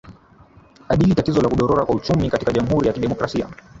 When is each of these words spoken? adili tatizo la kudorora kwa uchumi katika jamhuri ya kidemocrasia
adili 0.89 1.15
tatizo 1.15 1.41
la 1.41 1.49
kudorora 1.49 1.85
kwa 1.85 1.95
uchumi 1.95 2.29
katika 2.29 2.51
jamhuri 2.53 2.87
ya 2.87 2.93
kidemocrasia 2.93 3.47